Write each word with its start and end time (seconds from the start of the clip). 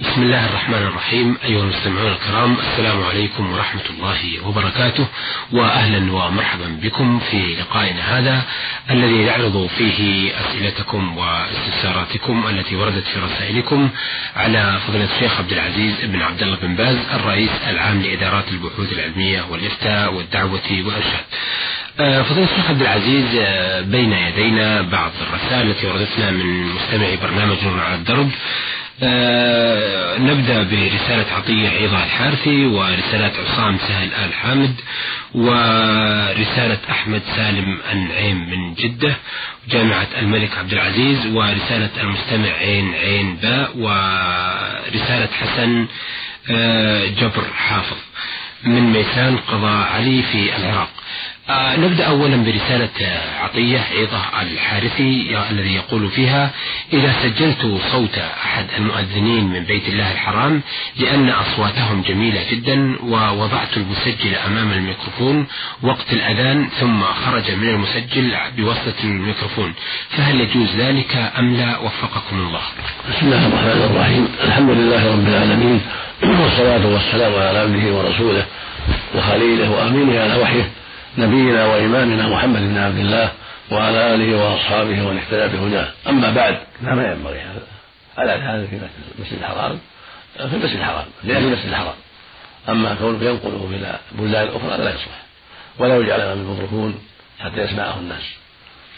بسم 0.00 0.22
الله 0.22 0.46
الرحمن 0.46 0.74
الرحيم 0.82 1.36
أيها 1.44 1.62
المستمعون 1.62 2.12
الكرام 2.12 2.56
السلام 2.58 3.02
عليكم 3.02 3.52
ورحمة 3.52 3.82
الله 3.90 4.46
وبركاته 4.46 5.06
وأهلا 5.52 6.12
ومرحبا 6.12 6.78
بكم 6.82 7.20
في 7.30 7.56
لقائنا 7.60 8.18
هذا 8.18 8.42
الذي 8.90 9.24
نعرض 9.24 9.66
فيه 9.78 10.30
أسئلتكم 10.40 11.18
واستفساراتكم 11.18 12.46
التي 12.48 12.76
وردت 12.76 13.04
في 13.04 13.20
رسائلكم 13.20 13.88
على 14.36 14.80
فضيلة 14.88 15.08
الشيخ 15.16 15.38
عبد 15.38 15.52
العزيز 15.52 15.94
بن 16.04 16.22
عبد 16.22 16.42
الله 16.42 16.56
بن 16.56 16.74
باز 16.74 16.96
الرئيس 17.14 17.50
العام 17.68 18.02
لإدارات 18.02 18.44
البحوث 18.48 18.92
العلمية 18.92 19.42
والإفتاء 19.50 20.14
والدعوة 20.14 20.62
والإرشاد. 20.70 21.24
آه، 22.00 22.22
فضيلة 22.22 22.48
الشيخ 22.52 22.70
عبد 22.70 22.80
العزيز 22.80 23.24
آه، 23.40 23.80
بين 23.80 24.12
يدينا 24.12 24.82
بعض 24.82 25.10
الرسائل 25.20 25.70
التي 25.70 25.86
وردتنا 25.86 26.30
من 26.30 26.62
مستمعي 26.66 27.16
برنامج 27.16 27.56
نور 27.64 27.80
على 27.80 27.94
الدرب 27.94 28.30
آه 29.02 30.18
نبدأ 30.18 30.62
برسالة 30.62 31.26
عطية 31.36 31.68
عيضة 31.68 32.04
الحارثي 32.04 32.66
ورسالة 32.66 33.32
عصام 33.44 33.78
سهل 33.78 34.08
آل 34.14 34.34
حامد 34.34 34.74
ورسالة 35.34 36.78
أحمد 36.90 37.22
سالم 37.36 37.78
النعيم 37.92 38.50
من 38.50 38.74
جدة 38.74 39.16
جامعة 39.68 40.06
الملك 40.18 40.58
عبد 40.58 40.72
العزيز 40.72 41.26
ورسالة 41.26 41.90
المستمع 42.00 42.48
عين 42.52 42.94
عين 42.94 43.36
باء 43.36 43.70
ورسالة 43.76 45.28
حسن 45.40 45.86
آه 46.50 47.06
جبر 47.06 47.44
حافظ. 47.56 47.96
من 48.64 48.82
ميسان 48.92 49.36
قضاء 49.36 49.88
علي 49.92 50.22
في 50.22 50.56
العراق. 50.56 50.88
آه 51.50 51.76
نبدأ 51.76 52.04
أولا 52.06 52.36
برسالة 52.36 53.20
عطية 53.40 53.78
عيضة 53.78 54.20
الحارثي 54.42 55.36
الذي 55.50 55.74
يقول 55.74 56.10
فيها 56.10 56.50
إذا 56.92 57.12
سجلت 57.22 57.80
صوت 57.92 58.18
أحد 58.18 58.66
المؤذنين 58.78 59.44
من 59.44 59.64
بيت 59.64 59.88
الله 59.88 60.12
الحرام 60.12 60.62
لأن 60.96 61.28
أصواتهم 61.28 62.02
جميلة 62.02 62.40
جدا 62.50 62.96
ووضعت 63.02 63.76
المسجل 63.76 64.34
أمام 64.46 64.72
الميكروفون 64.72 65.46
وقت 65.82 66.12
الأذان 66.12 66.68
ثم 66.80 67.02
خرج 67.02 67.50
من 67.50 67.68
المسجل 67.68 68.36
بواسطة 68.56 69.04
الميكروفون 69.04 69.74
فهل 70.10 70.40
يجوز 70.40 70.76
ذلك 70.76 71.32
أم 71.38 71.56
لا؟ 71.56 71.78
وفقكم 71.78 72.36
الله. 72.36 72.60
بسم 73.10 73.26
الله 73.26 73.46
الرحمن 73.46 73.90
الرحيم. 73.90 74.28
الحمد 74.44 74.70
لله 74.70 75.12
رب 75.12 75.28
العالمين 75.28 75.80
والصلاة 76.22 76.86
والسلام 76.86 77.32
على 77.34 77.58
عبده 77.58 77.92
ورسوله 77.94 78.46
وخليله 79.14 79.70
وأمينه 79.70 80.20
على 80.20 80.34
وحيه. 80.42 80.70
نبينا 81.18 81.66
وإمامنا 81.66 82.28
محمد 82.28 82.60
بن 82.60 82.78
عبد 82.78 82.98
الله 82.98 83.32
وعلى 83.70 84.14
آله 84.14 84.36
وأصحابه 84.36 85.06
ومن 85.06 85.18
اهتدى 85.18 85.56
بهداه. 85.56 85.88
أما 86.08 86.30
بعد 86.30 86.58
فما 86.82 87.12
ينبغي 87.12 87.40
هذا. 87.40 87.62
هذا 88.16 88.66
في 88.66 88.80
المسجد 89.18 89.38
الحرام. 89.38 89.78
في 90.36 90.56
المسجد 90.56 90.76
الحرام 90.76 91.04
لأهل 91.24 91.44
المسجد 91.44 91.68
الحرام. 91.68 91.94
أما 92.68 92.94
كونه 92.94 93.24
ينقله 93.24 93.70
إلى 93.74 93.98
بلدان 94.12 94.48
أخرى 94.48 94.84
لا 94.84 94.90
يصلح. 94.90 95.22
ولا 95.78 95.96
يجعل 95.96 96.20
أمام 96.20 96.38
الميكروفون 96.38 96.98
حتى 97.40 97.60
يسمعه 97.60 97.98
الناس. 97.98 98.22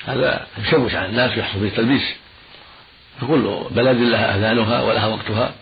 هذا 0.06 0.46
يشوش 0.58 0.94
على 0.94 1.06
الناس 1.06 1.36
ويحصل 1.36 1.60
فيه 1.60 1.68
التلبيس 1.68 2.14
فكل 3.20 3.60
بلد 3.70 3.96
لها 3.96 4.36
أذانها 4.36 4.82
ولها 4.82 5.06
وقتها 5.06 5.52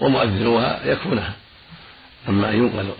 ومؤذنوها 0.00 0.80
يكفونها. 0.84 1.32
أما 2.28 2.48
أن 2.50 2.56
ينقل 2.56 2.90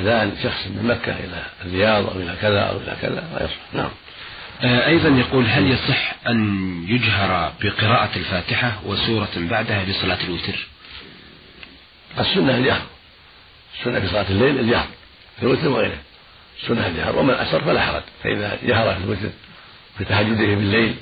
أذان 0.00 0.36
شخص 0.42 0.66
من 0.66 0.84
مكة 0.84 1.12
إلى 1.12 1.42
الرياض 1.64 2.06
أو 2.06 2.20
إلى 2.20 2.36
كذا 2.42 2.60
أو 2.60 2.76
إلى 2.76 2.96
كذا 3.02 3.28
لا 3.34 3.44
يصح. 3.44 3.56
نعم. 3.72 3.90
آه 4.62 4.86
أيضا 4.86 5.08
يقول 5.08 5.46
هل 5.46 5.70
يصح 5.70 6.14
أن 6.28 6.38
يجهر 6.88 7.52
بقراءة 7.62 8.10
الفاتحة 8.16 8.72
وسورة 8.84 9.28
بعدها 9.36 9.84
لصلاة 9.84 10.18
الوتر؟ 10.24 10.66
السنة 12.18 12.56
الجهر. 12.56 12.82
السنة 13.78 14.00
في 14.00 14.08
صلاة 14.08 14.26
الليل 14.30 14.58
الجهر 14.58 14.86
في 15.36 15.42
الوتر 15.42 15.68
وغيره. 15.68 15.98
السنة 16.62 16.86
الجهر. 16.86 17.18
ومن 17.18 17.34
أسر 17.34 17.60
فلا 17.64 17.80
حرج 17.80 18.02
فإذا 18.22 18.58
جهر 18.66 18.94
في 18.94 19.04
الوتر 19.04 19.30
في 19.98 20.04
تهجده 20.04 20.54
بالليل 20.54 20.94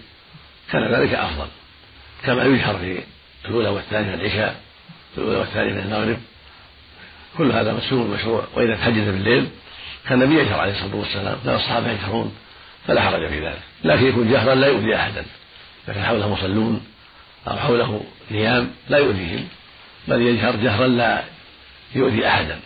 كان 0.73 0.95
ذلك 0.95 1.15
أفضل. 1.15 1.49
كما 2.25 2.45
يجهر 2.45 2.79
في 2.79 3.49
الأولى 3.49 3.69
والثانية 3.69 4.09
من 4.09 4.21
العشاء 4.21 4.61
في 5.15 5.21
الأولى 5.21 5.39
والثانية 5.39 5.73
من 5.73 5.81
المغرب. 5.81 6.19
كل 7.39 7.53
هذا 7.53 7.73
مسنون 7.73 8.11
مشروع. 8.11 8.45
وإذا 8.55 8.75
تهجد 8.75 9.05
بالليل 9.05 9.49
كان 10.09 10.23
النبي 10.23 10.41
يجهر 10.41 10.61
عليه 10.61 10.73
الصلاة 10.73 10.97
والسلام 10.97 11.37
كان 11.45 11.55
الصحابة 11.55 11.91
يجهرون 11.91 12.35
فلا 12.87 13.01
حرج 13.01 13.29
في 13.29 13.47
ذلك. 13.47 13.61
لكن 13.85 14.07
يكون 14.07 14.31
جهرا 14.31 14.55
لا 14.55 14.67
يؤذي 14.67 14.97
أحدا. 14.97 15.25
لكن 15.89 16.03
حوله 16.03 16.29
مصلون 16.29 16.85
أو 17.49 17.57
حوله 17.57 18.05
نيام 18.31 18.71
لا 18.89 18.99
يؤذيهم 18.99 19.49
بل 20.09 20.23
يجهر 20.23 20.57
جهرا 20.57 20.87
لا 20.87 21.25
يؤذي 21.95 22.29
أحدا. 22.29 22.61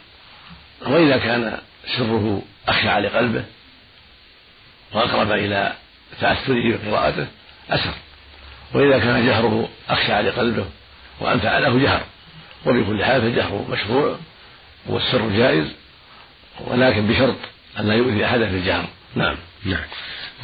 وإذا 0.87 1.17
كان 1.17 1.59
سره 1.97 2.43
اخشع 2.69 2.99
لقلبه 2.99 3.45
وأقرب 4.93 5.33
إلى 5.33 5.73
تأثره 6.21 6.79
بقراءته 6.85 7.27
أسر. 7.71 7.95
وإذا 8.75 8.99
كان 8.99 9.27
جهره 9.27 9.69
اخشع 9.89 10.21
لقلبه 10.21 10.65
وأنفع 11.21 11.59
له 11.59 11.79
جهر. 11.79 12.03
وبكل 12.67 13.05
حال 13.05 13.21
فالجهر 13.21 13.65
مشروع. 13.71 14.17
والسر 14.89 15.29
جائز 15.31 15.67
ولكن 16.67 17.07
بشرط 17.07 17.37
أن 17.79 17.89
لا 17.89 17.95
يؤذي 17.95 18.25
أحدا 18.25 18.49
في 18.49 18.57
الجهر. 18.57 18.89
نعم. 19.15 19.37
نعم. 19.65 19.85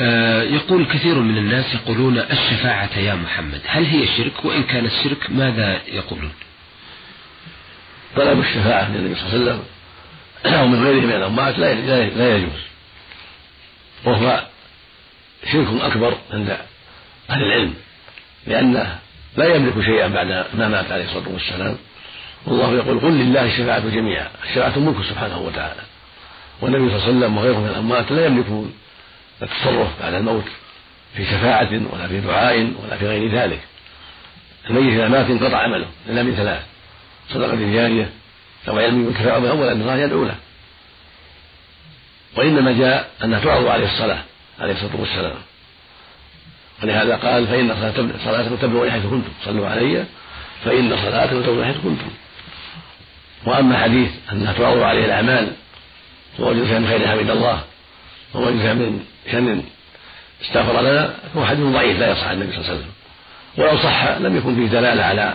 آه 0.00 0.42
يقول 0.42 0.86
كثير 0.86 1.14
من 1.14 1.38
الناس 1.38 1.74
يقولون 1.74 2.18
الشفاعة 2.18 2.98
يا 2.98 3.14
محمد 3.14 3.60
هل 3.66 3.84
هي 3.84 4.06
شرك؟ 4.16 4.44
وإن 4.44 4.62
كان 4.62 4.84
الشرك 4.84 5.30
ماذا 5.30 5.80
يقولون؟ 5.88 6.32
طلب 8.16 8.40
الشفاعة 8.40 8.88
من 8.88 8.96
النبي 8.96 9.14
صلى 9.14 9.26
الله 9.26 9.50
عليه 9.52 9.52
وسلم 9.52 9.64
أو 10.54 10.66
من 10.66 10.84
غيره 10.86 11.00
من 11.00 11.12
الأموات 11.12 11.58
لا 11.58 11.74
لا 12.08 12.36
يجوز. 12.36 12.60
وهو 14.04 14.44
شرك 15.52 15.66
أكبر 15.80 16.18
عند 16.32 16.58
أهل 17.30 17.42
العلم 17.42 17.74
لأنه 18.46 18.98
لا 19.36 19.54
يملك 19.54 19.84
شيئا 19.84 20.08
بعد 20.08 20.26
ما 20.54 20.68
مات 20.68 20.92
عليه 20.92 21.04
الصلاة 21.04 21.28
والسلام. 21.28 21.76
والله 22.46 22.74
يقول 22.74 23.00
قل 23.00 23.12
لله 23.12 23.44
الشفاعة 23.44 23.88
جميعا 23.88 24.28
الشفاعة 24.44 24.78
ملك 24.78 25.04
سبحانه 25.08 25.38
وتعالى. 25.38 25.80
والنبي 26.60 26.88
صلى 26.88 26.96
الله 26.96 27.06
عليه 27.06 27.18
وسلم 27.18 27.38
وغيره 27.38 27.58
من 27.58 27.68
الأموات 27.68 28.12
لا 28.12 28.26
يملكون 28.26 28.74
التصرف 29.42 30.02
بعد 30.02 30.14
الموت 30.14 30.44
في 31.16 31.24
شفاعة 31.24 31.80
ولا 31.92 32.08
في 32.08 32.20
دعاء 32.20 32.72
ولا 32.82 32.96
في 32.96 33.08
غير 33.08 33.30
ذلك. 33.30 33.60
الميت 34.70 34.92
إذا 34.92 35.08
مات 35.08 35.30
انقطع 35.30 35.56
عمله 35.56 35.86
إلا 36.08 36.22
من 36.22 36.34
ثلاث. 36.34 36.62
صدقة 37.30 37.72
جارية 37.72 38.10
أو 38.68 38.78
علم 38.78 39.06
ينتفع 39.06 39.38
به 39.38 39.50
أولا 39.50 39.72
الله 39.72 39.96
يدعو 39.96 40.24
له 40.24 40.36
وإنما 42.36 42.72
جاء 42.72 43.10
أنها 43.24 43.40
تعرض 43.40 43.66
عليه 43.66 43.86
الصلاة 43.86 44.22
عليه 44.60 44.72
الصلاة 44.72 45.00
والسلام. 45.00 45.34
ولهذا 46.82 47.16
قال 47.16 47.46
فإن 47.46 47.94
صلاتكم 48.24 48.56
تبلغ 48.56 48.90
حيث 48.90 49.02
كنتم 49.02 49.32
صلوا 49.44 49.68
علي 49.68 50.04
فإن 50.64 50.96
صلاتكم 50.96 51.42
تبلغ 51.42 51.64
حيث 51.64 51.76
كنتم. 51.76 52.10
وأما 53.46 53.78
حديث 53.78 54.10
انها 54.32 54.52
تعرض 54.52 54.82
عليه 54.82 55.04
الأعمال 55.04 55.52
ووجد 56.38 56.64
فيها 56.64 56.78
من 56.78 56.88
خير 56.88 57.08
حمد 57.08 57.30
الله 57.30 57.60
ووجد 58.34 58.60
فيها 58.60 58.74
من 58.74 59.04
شر 59.32 59.60
استغفر 60.42 60.80
لنا 60.80 61.14
فهو 61.34 61.46
حديث 61.46 61.64
ضعيف 61.64 61.98
لا 62.00 62.12
يصح 62.12 62.26
عن 62.26 62.34
النبي 62.34 62.52
صلى 62.52 62.60
الله 62.60 62.70
عليه 62.70 62.80
وسلم. 62.80 62.92
ولو 63.56 63.78
صح 63.78 64.08
لم 64.08 64.36
يكن 64.36 64.54
فيه 64.54 64.66
دلالة 64.66 65.04
على 65.04 65.34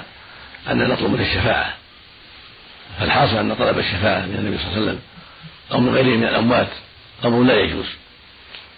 أن 0.72 0.78
نطلب 0.78 1.12
منه 1.12 1.22
الشفاعة. 1.22 1.74
فالحاصل 3.00 3.38
أن 3.38 3.54
طلب 3.56 3.80
الشفاعة 3.80 4.20
من 4.20 4.36
النبي 4.40 4.58
صلى 4.58 4.68
الله 4.68 4.76
عليه 4.76 4.86
وسلم 4.86 5.00
أو 5.72 5.80
من 5.80 5.94
غيره 5.96 6.18
من 6.18 6.24
الأموات 6.24 6.68
أمر 7.26 7.44
لا 7.44 7.60
يجوز. 7.60 7.86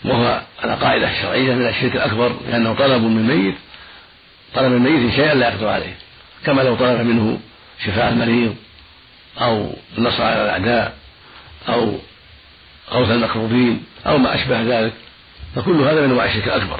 وهو 0.06 0.42
على 0.64 0.74
قاعدة 0.76 1.22
شرعيه 1.22 1.54
من 1.54 1.68
الشرك 1.68 1.96
الأكبر 1.96 2.36
لأنه 2.50 2.74
طلب 2.74 3.04
من 3.04 3.18
الميت 3.18 3.56
طلب 4.54 4.72
من 4.72 4.88
الميت 4.88 5.16
شيئا 5.16 5.34
لا 5.34 5.50
يقدر 5.50 5.68
عليه. 5.68 5.96
كما 6.46 6.62
لو 6.62 6.76
طلب 6.76 7.02
منه 7.02 7.40
شفاء 7.86 8.10
المريض 8.10 8.56
أو 9.38 9.74
النصر 9.98 10.24
على 10.24 10.44
الأعداء 10.44 10.94
أو 11.70 11.98
غوث 12.92 13.12
المكروبين 13.12 13.84
أو 14.06 14.18
ما 14.18 14.36
أشبه 14.36 14.62
ذلك 14.62 14.94
فكل 15.56 15.82
هذا 15.82 16.02
من 16.02 16.12
أنواع 16.12 16.26
الشرك 16.26 16.48
الأكبر. 16.48 16.80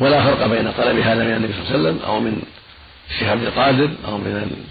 ولا 0.00 0.24
فرق 0.24 0.46
بين 0.46 0.72
طلب 0.72 0.98
هذا 0.98 1.24
من 1.24 1.34
النبي 1.36 1.52
صلى 1.52 1.62
الله 1.62 1.70
عليه 1.70 1.80
وسلم 1.80 1.98
أو 2.06 2.20
من 2.20 2.42
الشيخ 3.10 3.28
عبد 3.28 3.42
القادر 3.42 3.90
أو 4.04 4.18
من 4.18 4.64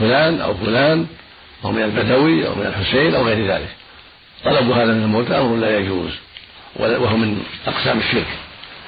فلان 0.00 0.40
أو 0.40 0.54
فلان 0.54 1.06
أو 1.64 1.72
من 1.72 1.82
البدوي 1.82 2.46
أو 2.46 2.54
من 2.54 2.66
الحسين 2.66 3.14
أو 3.14 3.24
غير 3.24 3.46
ذلك. 3.46 3.68
طلب 4.44 4.70
هذا 4.70 4.92
من 4.92 5.02
الموتى 5.02 5.38
أمر 5.38 5.56
لا 5.56 5.78
يجوز 5.78 6.10
وهو 6.76 7.16
من 7.16 7.42
أقسام 7.66 7.98
الشرك. 7.98 8.26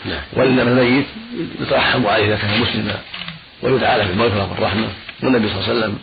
نعم. 0.05 0.23
وإنما 0.33 0.63
الميت 0.63 1.07
يترحم 1.61 2.07
عليه 2.07 2.27
إذا 2.27 2.37
كان 2.37 2.61
مسلما 2.61 3.01
ويدعى 3.63 3.99
له 3.99 4.07
بالمغفرة 4.07 4.51
والرحمة. 4.51 4.89
والنبي 5.23 5.49
صلى 5.49 5.59
الله 5.59 5.69
عليه 5.69 5.79
وسلم 5.79 5.99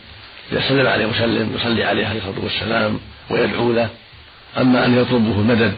إذا 0.52 0.70
سلم 0.70 0.88
عليه 0.88 1.06
مسلم 1.06 1.56
يصلي 1.56 1.84
عليه 1.84 2.08
عليه 2.08 2.20
الصلاة 2.20 2.44
والسلام 2.44 3.00
ويدعو 3.30 3.74
له. 3.74 3.90
أما 4.58 4.86
أن 4.86 4.98
يطلبه 4.98 5.40
المدد 5.40 5.76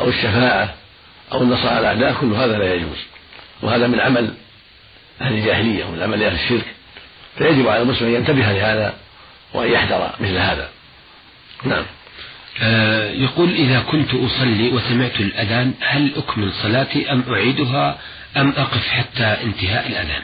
أو 0.00 0.08
الشفاعة 0.08 0.74
أو 1.32 1.42
النصر 1.42 1.68
على 1.68 1.80
الأعداء 1.80 2.20
كل 2.20 2.32
هذا 2.32 2.58
لا 2.58 2.74
يجوز. 2.74 2.98
وهذا 3.62 3.86
من 3.86 4.00
عمل 4.00 4.34
أهل 5.20 5.32
الجاهلية 5.34 5.84
ومن 5.84 6.02
عمل 6.02 6.22
أهل 6.22 6.34
الشرك. 6.34 6.64
فيجب 7.38 7.68
على 7.68 7.82
المسلم 7.82 8.08
أن 8.08 8.14
ينتبه 8.14 8.52
لهذا 8.52 8.94
وأن 9.54 9.72
يحذر 9.72 10.10
مثل 10.20 10.36
هذا. 10.36 10.68
نعم. 11.64 11.84
آه 12.62 13.10
يقول 13.10 13.50
إذا 13.54 13.80
كنت 13.80 14.14
أصلي 14.14 14.68
وسمعت 14.68 15.20
الأذان 15.20 15.74
هل 15.80 16.12
أكمل 16.16 16.52
صلاتي 16.52 17.12
أم 17.12 17.24
أعيدها 17.28 17.98
أم 18.36 18.50
أقف 18.50 18.88
حتى 18.88 19.24
انتهاء 19.24 19.86
الأذان؟ 19.86 20.22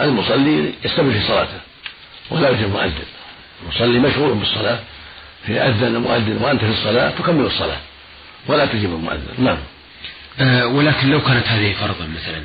المصلي 0.00 0.72
يستمر 0.84 1.12
في 1.12 1.20
صلاته. 1.20 1.60
ولا 2.30 2.50
يجب 2.50 2.64
المؤذن. 2.64 3.04
المصلي 3.62 3.98
مشغول 3.98 4.34
بالصلاة. 4.34 4.78
في 5.46 5.60
أذن 5.60 5.96
المؤذن 5.96 6.36
وأنت 6.42 6.60
في 6.60 6.70
الصلاة 6.70 7.10
تكمل 7.10 7.44
الصلاة. 7.46 7.80
ولا 8.46 8.66
تجيب 8.66 8.90
المؤذن. 8.94 9.34
نعم. 9.38 9.58
آه 10.40 10.66
ولكن 10.66 11.10
لو 11.10 11.20
كانت 11.20 11.46
هذه 11.46 11.72
فرضا 11.72 12.06
مثلا 12.06 12.44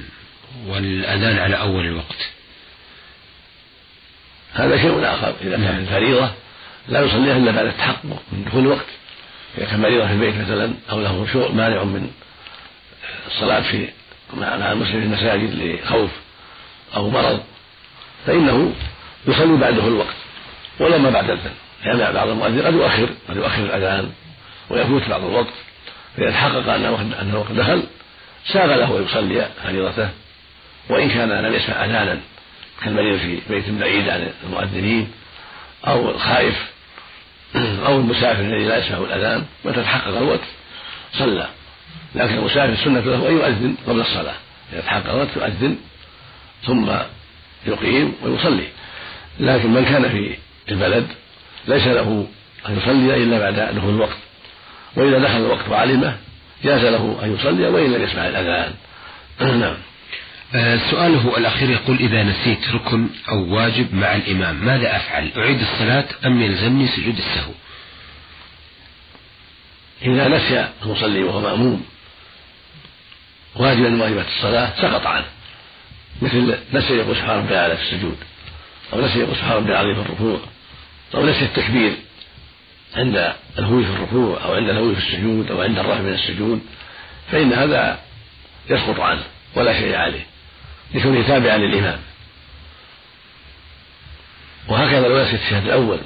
والأذان 0.68 1.40
على 1.40 1.60
أول 1.60 1.86
الوقت. 1.86 2.30
هذا 4.54 4.78
شيء 4.78 5.06
آخر. 5.06 5.34
إذا 5.42 5.58
كان 5.58 5.78
الفريضة 5.78 6.32
لا 6.88 7.02
يصليها 7.02 7.38
إلا 7.38 7.52
بعد 7.52 7.66
التحقق 7.66 8.04
من 8.32 8.46
دخول 8.46 8.64
الوقت. 8.64 8.86
إذا 9.58 9.66
كان 9.66 9.80
مريضا 9.80 10.08
في 10.08 10.14
البيت 10.14 10.36
مثلا 10.36 10.74
أو 10.92 11.02
له 11.02 11.28
شغل 11.34 11.56
مانع 11.56 11.84
من 11.84 12.12
الصلاة 13.28 13.62
في 13.62 13.88
مع 14.34 14.72
المسلم 14.72 15.00
في 15.00 15.06
المساجد 15.06 15.56
لخوف 15.56 16.10
أو 16.96 17.10
مرض 17.10 17.44
فإنه 18.28 18.74
يصلي 19.28 19.58
بعد 19.58 19.74
دخول 19.74 19.94
الوقت 19.94 20.16
ولا 20.80 20.98
ما 20.98 21.10
بعد 21.10 21.30
الأذان 21.30 21.54
لأن 21.86 22.14
بعض 22.14 22.28
المؤذن 22.28 22.62
قد 22.62 22.74
يؤخر 22.74 23.10
قد 23.30 23.36
يؤخر 23.36 23.64
الأذان 23.64 24.12
ويفوت 24.70 25.10
بعض 25.10 25.24
الوقت. 25.24 25.54
فإذا 26.18 26.32
تحقق 26.32 26.74
أن 26.74 26.86
أن 27.22 27.30
الوقت 27.30 27.52
دخل 27.52 27.84
ساغ 28.46 28.76
له 28.76 28.92
ويصلي 28.92 29.48
فريضته 29.64 30.10
وإن 30.90 31.10
كان 31.10 31.30
لم 31.30 31.54
يسمع 31.54 31.86
أذانا 31.86 32.20
كالمريض 32.84 33.20
في 33.20 33.40
بيت 33.50 33.70
بعيد 33.70 34.10
عن 34.10 34.30
المؤذنين 34.44 35.12
أو 35.88 36.10
الخائف 36.10 36.72
أو 37.88 37.98
المسافر 37.98 38.42
الذي 38.42 38.66
لا 38.66 38.78
يسمع 38.78 38.98
الأذان 38.98 39.46
متى 39.66 39.82
تحقق 39.82 40.18
الوقت؟ 40.18 40.40
صلى. 41.14 41.48
لكن 42.16 42.34
المسافر 42.34 42.74
السنة 42.74 43.00
له 43.00 43.30
أن 43.30 43.34
يؤذن 43.34 43.76
قبل 43.88 44.00
الصلاة. 44.00 44.36
إذا 44.74 44.82
تحقق 44.82 45.10
الوقت 45.10 45.36
يؤذن 45.36 45.78
ثم 46.66 46.92
يقيم 47.66 48.14
ويصلي. 48.24 48.68
لكن 49.42 49.74
من 49.74 49.86
كان 49.86 50.10
في 50.10 50.38
البلد 50.70 51.08
ليس 51.68 51.88
له 51.88 52.28
أن 52.70 52.78
يصلي 52.78 53.24
إلا 53.24 53.40
بعد 53.40 53.76
دخول 53.76 53.94
الوقت. 53.96 54.18
وإذا 54.96 55.20
دخل 55.20 55.38
الوقت 55.38 55.70
وعلمه 55.70 56.18
جاز 56.64 56.86
له 56.86 57.20
أن 57.24 57.36
يصلي 57.36 57.68
وإن 57.68 57.94
لم 57.94 58.04
يسمع 58.04 58.28
الأذان. 58.28 58.74
نعم. 59.62 59.78
آه، 60.56 60.92
سؤاله 60.92 61.38
الأخير 61.38 61.70
يقول 61.70 61.98
إذا 61.98 62.24
نسيت 62.24 62.70
ركن 62.74 63.10
أو 63.30 63.56
واجب 63.56 63.94
مع 63.96 64.16
الإمام 64.16 64.66
ماذا 64.66 64.96
أفعل؟ 64.96 65.32
أعيد 65.38 65.62
الصلاة 65.62 66.06
أم 66.26 66.42
يلزمني 66.42 66.88
سجود 66.88 67.18
السهو؟ 67.18 67.52
إذا 70.02 70.28
نسي 70.28 70.70
المصلي 70.84 71.24
وهو 71.24 71.42
مأموم 71.42 71.86
واجبا 73.56 73.90
من 73.90 74.02
واجبات 74.02 74.26
الصلاة 74.28 74.82
سقط 74.82 75.08
عنه 75.08 75.26
مثل 76.22 76.58
نسي 76.74 76.94
يقول 76.94 77.16
سبحان 77.16 77.38
ربي 77.38 77.50
الأعلى 77.50 77.78
في 77.78 77.84
السجود. 77.84 78.18
أو 78.94 79.02
نسي 79.02 79.26
سبحان 79.26 79.52
ربي 79.58 79.72
العظيم 79.72 80.04
في 80.04 80.10
الركوع 80.10 80.40
أو 81.16 81.26
نسي 81.26 81.46
التكبير 81.46 81.94
عند 82.96 83.34
الهوي 83.60 83.84
في 83.86 83.92
الركوع 83.92 84.44
أو 84.46 84.54
عند 84.54 84.70
الهوي 84.70 84.96
في 84.96 85.02
السجود 85.02 85.52
أو 85.52 85.62
عند 85.62 85.80
الرفع 85.80 86.02
من 86.02 86.14
السجود 86.14 86.62
فإن 87.32 87.54
هذا 87.54 88.00
يسقط 88.70 89.00
عنه 89.00 89.24
ولا 89.56 89.74
شيء 89.80 89.96
عليه 89.96 90.26
لكونه 90.94 91.28
تابعا 91.28 91.58
للإمام. 91.58 92.00
وهكذا 94.68 95.08
لو 95.08 95.24
نسي 95.24 95.36
التشهد 95.36 95.66
الأول 95.66 96.00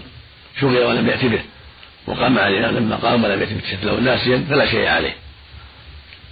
شغل 0.62 0.78
ولم 0.78 1.08
يأتي 1.10 1.28
به 1.28 1.42
وقام 2.08 2.36
مع 2.36 2.48
الإمام 2.48 2.76
لما 2.76 2.96
قام 2.96 3.24
ولم 3.24 3.42
يأتي 3.42 3.54
بالتشهد 3.54 3.84
الأول 3.84 4.04
ناسيا 4.04 4.46
فلا 4.50 4.66
شيء 4.66 4.88
عليه. 4.88 5.16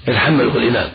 يتحمله 0.08 0.58
الإمام 0.58 0.92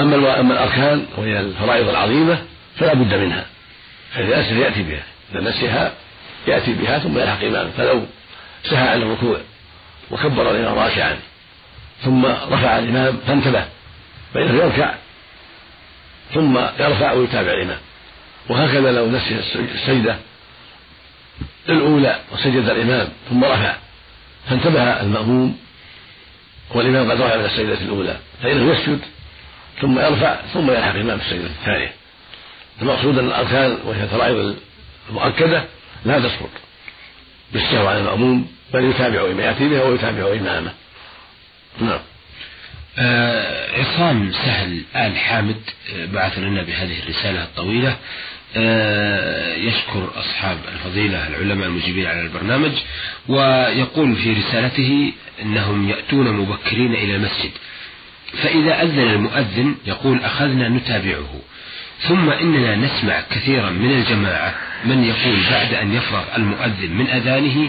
أما 0.00 0.40
أما 0.40 0.54
الأركان 0.54 1.06
وهي 1.16 1.40
الفرائض 1.40 1.88
العظيمة 1.88 2.38
فلا 2.76 2.94
بد 2.94 3.14
منها 3.14 3.46
نسي 4.18 4.60
يأتي 4.60 4.82
بها 4.82 5.02
إذا 5.32 5.40
نسيها 5.40 5.92
يأتي 6.46 6.72
بها 6.72 6.98
ثم 6.98 7.18
يلحق 7.18 7.44
إمامه 7.44 7.70
فلو 7.70 8.06
سهى 8.64 8.88
عن 8.88 9.02
الركوع 9.02 9.38
وكبر 10.10 10.50
الإمام 10.50 10.78
راكعا 10.78 11.18
ثم 12.04 12.26
رفع 12.26 12.78
الإمام 12.78 13.16
فانتبه 13.26 13.64
فإنه 14.34 14.54
يركع 14.54 14.94
ثم 16.34 16.58
يرفع 16.58 17.12
ويتابع 17.12 17.52
الإمام 17.52 17.78
وهكذا 18.48 18.92
لو 18.92 19.10
نسي 19.10 19.40
السجدة 19.74 20.16
الأولى 21.68 22.20
وسجد 22.32 22.68
الإمام 22.68 23.08
ثم 23.30 23.44
رفع 23.44 23.76
فانتبه 24.48 24.82
المأموم 24.82 25.58
والإمام 26.74 27.10
قد 27.10 27.20
رفع 27.20 27.36
من 27.36 27.44
السجدة 27.44 27.80
الأولى 27.80 28.16
فإنه 28.42 28.72
يسجد 28.72 29.00
ثم 29.80 29.98
يرفع 29.98 30.36
ثم 30.54 30.70
يلحق 30.70 30.94
الإمام 30.94 31.18
السجدة 31.18 31.46
الثانية 31.46 31.92
المقصود 32.82 33.18
أن 33.18 33.26
الأركان 33.26 33.78
وهي 33.84 34.02
الفرائض 34.02 34.56
المؤكدة 35.10 35.64
لا 36.04 36.18
تسقط 36.18 36.50
بالسهو 37.52 37.86
على 37.86 38.00
المأموم 38.00 38.46
بل 38.74 38.84
يتابع 38.84 39.32
ما 39.32 39.42
يأتي 39.42 39.68
بها 39.68 39.82
ويتابع 39.82 40.32
إمامه. 40.32 40.72
نعم. 41.80 42.00
آه 42.98 43.80
عصام 43.80 44.32
سهل 44.32 44.82
آل 44.96 45.16
حامد 45.16 45.56
آه، 45.96 46.04
بعث 46.06 46.38
لنا 46.38 46.62
بهذه 46.62 46.98
الرسالة 47.02 47.42
الطويلة. 47.42 47.96
آه 48.56 49.54
يشكر 49.54 50.10
أصحاب 50.16 50.58
الفضيلة 50.72 51.26
العلماء 51.28 51.68
المجيبين 51.68 52.06
على 52.06 52.20
البرنامج 52.20 52.72
ويقول 53.28 54.16
في 54.16 54.32
رسالته 54.32 55.12
أنهم 55.42 55.88
يأتون 55.88 56.32
مبكرين 56.32 56.94
إلى 56.94 57.16
المسجد. 57.16 57.50
فإذا 58.32 58.82
أذن 58.82 58.98
المؤذن 59.00 59.74
يقول 59.86 60.24
أخذنا 60.24 60.68
نتابعه 60.68 61.40
ثم 62.08 62.30
إننا 62.30 62.76
نسمع 62.76 63.20
كثيرا 63.30 63.70
من 63.70 63.90
الجماعة 63.90 64.54
من 64.84 65.04
يقول 65.04 65.36
بعد 65.50 65.74
أن 65.74 65.94
يفرغ 65.94 66.24
المؤذن 66.36 66.90
من 66.90 67.06
أذانه 67.06 67.68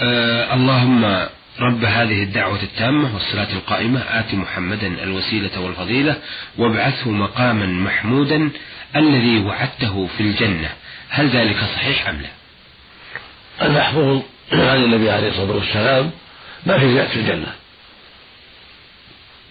آه 0.00 0.54
اللهم 0.54 1.26
رب 1.60 1.84
هذه 1.84 2.22
الدعوة 2.22 2.62
التامة 2.62 3.14
والصلاة 3.14 3.52
القائمة 3.52 4.00
آت 4.00 4.34
محمدا 4.34 5.02
الوسيلة 5.02 5.60
والفضيلة 5.60 6.16
وابعثه 6.58 7.10
مقاما 7.10 7.66
محمودا 7.66 8.50
الذي 8.96 9.38
وعدته 9.38 10.08
في 10.16 10.22
الجنة. 10.22 10.68
هل 11.08 11.28
ذلك 11.28 11.56
صحيح 11.56 12.08
أم 12.08 12.20
لا؟ 12.20 12.28
المحفوظ 13.66 14.22
عن 14.52 14.84
النبي 14.84 15.10
عليه 15.10 15.28
الصلاة 15.28 15.56
والسلام 15.56 16.10
ما 16.66 16.78
في 16.78 16.92
زيادة 16.92 17.08
في 17.08 17.16
الجنة. 17.16 17.52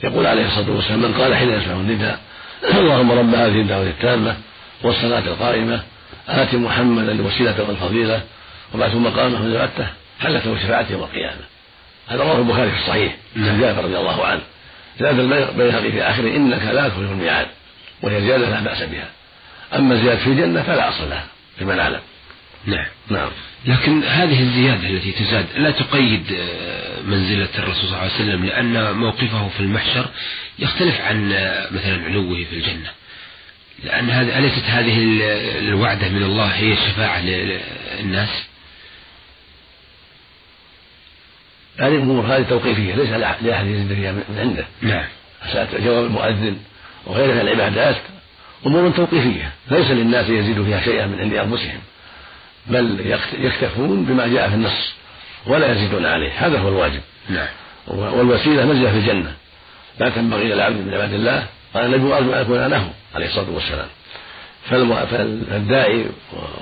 يقول 0.04 0.28
عليه 0.28 0.48
الصلاة 0.48 0.76
والسلام 0.76 1.02
من 1.02 1.14
قال 1.14 1.36
حين 1.36 1.50
يسمع 1.50 1.74
النداء 1.74 2.20
اللهم 2.80 3.12
رب 3.12 3.36
هذه 3.36 3.62
الدعوة 3.62 3.84
التامة 3.84 4.36
والصلاة 4.84 5.20
القائمة 5.20 5.82
آت 6.28 6.56
محمدا 6.56 7.12
الوسيلة 7.12 7.66
والفضيلة 7.68 8.22
وبعثه 8.74 9.00
مقامه 9.00 9.42
من 9.42 9.56
وعدته 9.56 9.88
حلت 10.20 10.46
له 10.46 10.58
شفاعته 10.58 10.92
يوم 10.92 11.04
القيامة. 11.04 11.42
هذا 12.08 12.24
رواه 12.24 12.38
البخاري 12.38 12.72
في 12.72 12.78
الصحيح 12.78 13.16
عن 13.38 13.62
جابر 13.62 13.84
رضي 13.84 13.98
الله 13.98 14.26
عنه. 14.26 14.42
زاد 15.00 15.20
البيهقي 15.20 15.92
في 15.92 16.04
آخره 16.04 16.36
إنك 16.36 16.62
لا 16.64 16.90
تخلف 16.90 17.12
الميعاد 17.12 17.48
وهي 18.02 18.22
زيادة 18.22 18.50
لا 18.50 18.60
بأس 18.60 18.84
بها 18.84 19.08
أما 19.76 19.96
زيادة 19.96 20.20
في 20.20 20.28
الجنة 20.28 20.62
فلا 20.62 20.90
أصل 20.90 21.10
لها 21.10 21.26
فيما 21.60 21.76
نعلم. 21.76 22.00
نعم. 22.66 22.86
نعم. 23.10 23.30
لكن 23.66 24.04
هذه 24.04 24.42
الزيادة 24.42 24.90
التي 24.90 25.12
تزاد 25.12 25.46
لا 25.56 25.72
تقيد 25.72 26.24
آه، 26.34 27.02
منزلة 27.02 27.50
الرسول 27.58 27.76
صلى 27.76 27.88
الله 27.88 27.98
عليه 27.98 28.14
وسلم 28.14 28.46
لأن 28.46 28.96
موقفه 28.96 29.48
في 29.48 29.60
المحشر 29.60 30.06
يختلف 30.60 31.02
عن 31.02 31.32
آه، 31.32 31.68
مثلا 31.72 32.04
علوه 32.04 32.44
في 32.44 32.56
الجنة. 32.56 32.92
لأن 33.84 34.10
هذه 34.10 34.38
أليست 34.38 34.64
هذه 34.66 34.98
الوعدة 35.60 36.10
من 36.10 36.24
الله 36.24 36.48
هي 36.48 36.74
الشفاعة 36.74 37.22
للناس؟ 37.22 38.30
هذه 41.78 41.96
الأمور 41.96 42.26
هذه 42.26 42.44
توقيفية 42.44 42.96
ليس 42.96 43.10
لأحد 43.10 43.46
يزيد 43.46 43.94
فيها 43.94 44.12
من 44.12 44.40
عنده. 44.40 44.66
نعم. 44.82 45.06
جواب 45.80 46.06
المؤذن 46.06 46.58
وغيرها 47.06 47.34
من 47.34 47.42
العبادات 47.42 47.96
أمور 48.66 48.92
توقيفية 48.92 49.52
ليس 49.72 49.92
للناس 49.92 50.30
يزيد 50.30 50.64
فيها 50.64 50.82
شيئا 50.82 51.06
من 51.06 51.20
عند 51.20 51.34
أنفسهم. 51.34 51.80
بل 52.68 53.14
يكتفون 53.40 54.06
بما 54.06 54.28
جاء 54.28 54.50
في 54.50 54.56
النص 54.56 54.94
ولا 55.48 55.72
يزيدون 55.72 56.06
عليه. 56.06 56.32
هذا 56.38 56.60
هو 56.60 56.70
الواجب. 56.70 57.02
نعم. 57.30 57.48
والوسيلة 57.88 58.66
منزله 58.66 58.92
في 58.92 58.98
الجنة. 58.98 59.34
لا 60.00 60.10
تنبغي 60.10 60.54
إلى 60.54 60.62
عبد 60.62 60.76
من 60.76 60.94
عباد 60.94 61.14
الله 61.14 61.46
قال 61.74 61.86
النبي 61.86 62.14
ارجو 62.14 62.34
ان 62.34 62.40
اكون 62.40 62.66
له 62.66 62.90
عليه 63.16 63.26
الصلاة 63.26 63.50
والسلام. 63.52 63.88
فالداعي 64.70 66.06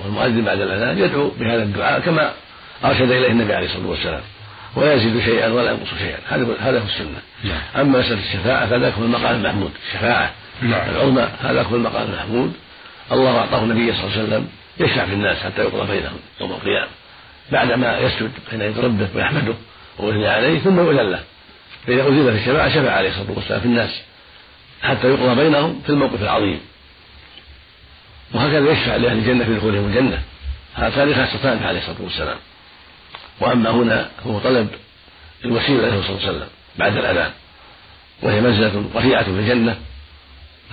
والمؤذن 0.06 0.44
بعد 0.44 0.62
الأذان 0.62 1.00
يدعو 1.00 1.30
بهذا 1.30 1.64
الدعاء 1.64 2.00
كما 2.00 2.32
أرشد 2.86 3.12
إليه 3.12 3.28
النبي 3.28 3.54
عليه 3.54 3.68
الصلاة 3.68 3.88
والسلام. 3.88 4.22
ولا 4.76 4.94
يزيد 4.94 5.20
شيئا 5.20 5.48
ولا 5.48 5.72
ينقص 5.72 5.90
شيئا. 6.00 6.18
هذا 6.30 6.48
هذا 6.60 6.80
هو 6.80 6.86
السنة. 6.86 7.22
نعم. 7.44 7.62
أما 7.76 8.00
مسألة 8.00 8.20
الشفاعة 8.20 8.66
فذاك 8.66 8.94
هو 8.94 9.04
المقام 9.04 9.36
المحمود. 9.36 9.72
الشفاعه 9.88 10.32
نعم. 10.62 10.90
العظمى 10.90 11.30
هذا 11.42 11.62
هو 11.62 11.76
المقام 11.76 12.08
المحمود. 12.08 12.54
الله 13.12 13.38
أعطاه 13.38 13.64
النبي 13.64 13.94
صلى 13.94 14.04
الله 14.04 14.12
عليه 14.12 14.24
وسلم 14.24 14.48
يشفع 14.80 15.06
في 15.06 15.14
الناس 15.14 15.38
حتى 15.38 15.62
يقضى 15.62 15.92
بينهم 15.92 16.20
يوم 16.42 16.52
القيامة 16.52 16.88
بعدما 17.52 18.00
يسجد 18.00 18.32
يد 18.54 18.80
ربه 18.80 19.08
ويحمده 19.16 19.54
ويثني 20.00 20.28
عليه 20.28 20.60
ثم 20.60 20.80
يؤذن 20.80 21.12
له. 21.12 21.24
فإذا 21.88 22.02
أذن 22.02 22.32
في 22.32 22.38
الشفاعة 22.38 22.70
شفع 22.70 22.92
عليه 22.92 23.10
الصلاة 23.10 23.32
والسلام 23.32 23.60
في 23.60 23.66
الناس 23.66 24.02
حتى 24.82 25.08
يقضى 25.08 25.36
بينهم 25.36 25.82
في 25.86 25.90
الموقف 25.90 26.22
العظيم. 26.22 26.60
وهكذا 28.34 28.72
يشفع 28.72 28.96
لأهل 28.96 29.18
الجنة 29.18 29.46
في 29.46 29.56
دخولهم 29.56 29.86
الجنة. 29.86 30.22
هاتان 30.76 31.16
خاصتان 31.16 31.64
عليه 31.64 31.80
الصلاة 31.80 32.02
والسلام. 32.02 32.38
وأما 33.40 33.70
هنا 33.70 34.10
هو 34.28 34.40
طلب 34.40 34.68
الوسيلة 35.46 35.90
له 35.90 36.02
صلى 36.02 36.10
الله 36.10 36.28
عليه 36.28 36.38
وسلم 36.38 36.48
بعد 36.78 36.98
الأذان. 36.98 37.32
وهي 38.22 38.42
منزلة 38.42 38.86
رفيعة 38.96 39.24
في 39.24 39.30
الجنة 39.30 39.78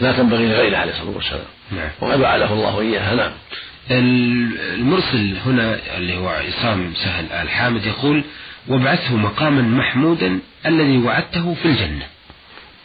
لا 0.00 0.12
تنبغي 0.12 0.46
لغيره 0.46 0.76
عليه 0.76 0.92
الصلاة 0.92 1.16
والسلام. 1.16 1.44
نعم. 1.70 1.90
وما 2.00 2.18
فعله 2.18 2.52
الله 2.52 2.80
إياها 2.80 3.14
نعم. 3.14 3.32
المرسل 3.90 5.36
هنا 5.46 5.78
اللي 5.96 6.16
هو 6.16 6.28
عصام 6.28 6.92
سهل 6.94 7.32
آل 7.32 7.50
حامد 7.50 7.86
يقول 7.86 8.24
وابعثه 8.68 9.16
مقاما 9.16 9.62
محمودا 9.62 10.38
الذي 10.66 10.98
وعدته 10.98 11.54
في 11.54 11.66
الجنة. 11.68 12.06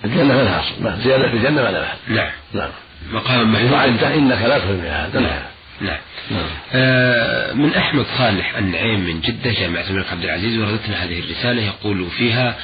الجنة 0.05 0.23
ما 0.23 0.41
لها 0.43 0.59
أصل. 0.59 1.01
زيادة 1.01 1.29
في 1.29 1.37
الجنة 1.37 1.61
ما 1.61 1.71
لها 1.71 1.95
نعم. 2.07 2.31
نعم. 2.53 2.69
مقاما 3.11 3.43
محمودا. 3.43 4.15
إنك 4.15 4.41
لا 4.41 4.69
الميعاد 4.69 5.15
نعم. 5.17 5.23
نعم 5.23 5.41
نعم. 5.81 5.97
نعم. 6.31 6.45
آه، 6.73 7.53
من 7.53 7.73
أحمد 7.73 8.05
صالح 8.17 8.57
النعيم 8.57 8.99
من 8.99 9.21
جدة 9.21 9.51
جامعة 9.51 9.89
الملك 9.89 10.11
عبد 10.11 10.23
العزيز 10.23 10.57
وردتنا 10.57 11.03
هذه 11.03 11.19
الرسالة 11.19 11.61
يقول 11.61 12.07
فيها 12.17 12.55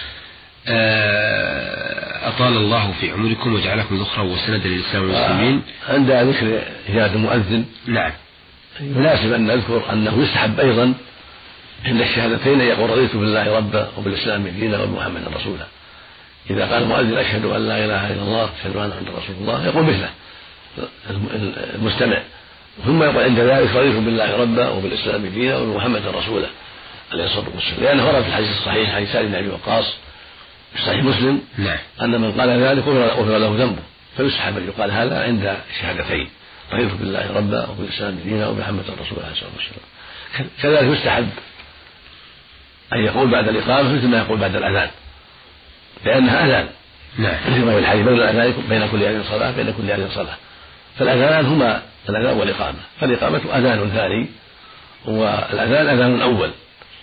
آه، 0.67 2.10
أطال 2.21 2.57
الله 2.57 2.91
في 2.91 3.11
عمركم 3.11 3.53
وجعلكم 3.53 3.95
ذخرا 3.95 4.23
وسندا 4.23 4.67
للإسلام 4.67 5.03
والمسلمين. 5.03 5.61
عند 5.89 6.11
ذكر 6.11 6.61
إجابة 6.89 7.13
المؤذن. 7.13 7.65
نعم. 7.87 8.11
يناسب 8.81 9.33
أن 9.33 9.47
نذكر 9.47 9.93
أنه 9.93 10.23
يستحب 10.23 10.59
أيضا 10.59 10.93
عند 11.85 12.01
الشهادتين 12.01 12.61
يقول 12.61 12.89
رضيت 12.89 13.15
بالله 13.15 13.57
ربا 13.57 13.89
وبالإسلام 13.97 14.47
دينا 14.47 14.83
وبمحمد 14.83 15.21
رسولا. 15.35 15.65
إذا 16.49 16.65
قال 16.65 16.83
المؤذن 16.83 17.17
أشهد 17.17 17.45
أن 17.45 17.67
لا 17.67 17.85
إله 17.85 18.11
إلا 18.11 18.21
الله 18.21 18.43
أشهد 18.43 18.75
أن 18.75 18.89
محمدا 18.89 19.11
رسول 19.17 19.35
الله 19.41 19.65
يقول 19.65 19.83
مثله 19.83 20.09
المستمع. 21.75 22.17
ثم 22.85 23.03
يقول 23.03 23.23
عند 23.23 23.39
ذلك 23.39 23.75
رضيت 23.75 23.95
بالله 23.95 24.41
ربا 24.41 24.69
وبالإسلام 24.69 25.25
دينا 25.25 25.57
وبمحمد 25.57 26.01
رسولا 26.07 26.47
عليه 27.11 27.25
الصلاة 27.25 27.45
والسلام. 27.55 27.83
لأنه 27.83 28.07
ورد 28.07 28.21
في 28.21 28.27
الحديث 28.27 28.49
الصحيح 28.49 28.95
حديث 28.95 29.11
سعد 29.11 29.25
بن 29.25 29.35
أبي 29.35 29.49
وقاص 29.49 29.93
في 30.73 30.81
صحيح 30.81 31.03
مسلم 31.03 31.41
نعم. 31.57 31.77
أن 32.01 32.21
من 32.21 32.31
قال 32.31 32.49
ذلك 32.49 32.87
غفر 32.87 33.37
له 33.37 33.55
ذنبه. 33.65 33.81
فيستحب 34.17 34.57
أن 34.57 34.67
يقال 34.67 34.91
هذا 34.91 35.23
عند 35.23 35.55
الشهادتين. 35.69 36.29
رضيت 36.73 36.93
بالله 36.93 37.37
ربا 37.37 37.67
وبالإسلام 37.69 38.15
دينا 38.15 38.47
وبمحمد 38.47 38.83
رسول 38.83 39.17
الله 39.17 39.33
صلى 39.33 39.49
الله 39.49 39.59
عليه 39.59 39.69
وسلم. 39.69 40.49
كذلك 40.61 40.97
يستحب 40.97 41.29
أن 42.93 42.99
يقول 42.99 43.31
بعد 43.31 43.47
الإقامة 43.47 43.93
مثل 43.93 44.07
ما 44.07 44.17
يقول 44.17 44.39
بعد 44.39 44.55
الأذان. 44.55 44.89
لأنها 46.05 46.45
أذان. 46.45 46.67
نعم. 47.17 47.35
مثل 47.47 47.65
ما 47.65 47.71
في 47.73 47.79
الحديث 47.79 48.05
بين 48.05 48.15
الأذان 48.15 48.53
بين 48.69 48.87
كل 48.87 49.03
أذان 49.03 49.23
صلاة 49.23 49.51
بين 49.51 49.73
كل 49.73 49.91
أذان 49.91 50.09
صلاة. 50.15 50.35
فالأذان 50.99 51.45
هما 51.45 51.81
الأذان 52.09 52.37
والإقامة. 52.37 52.79
فالإقامة 52.99 53.41
أذان 53.55 53.89
ثاني 53.89 54.27
والأذان 55.05 55.87
أذان 55.87 56.21
أول. 56.21 56.51